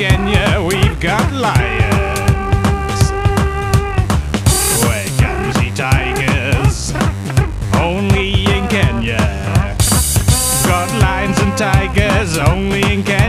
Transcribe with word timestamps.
Kenya, 0.00 0.64
we've 0.66 0.98
got 0.98 1.30
lions. 1.30 1.92
We 4.80 5.04
can 5.18 5.52
see 5.52 5.70
tigers, 5.74 6.94
only 7.74 8.44
in 8.46 8.66
Kenya. 8.68 9.18
Got 10.64 10.90
lions 11.02 11.38
and 11.40 11.54
tigers, 11.58 12.38
only 12.38 12.80
in 12.90 13.02
Kenya. 13.04 13.19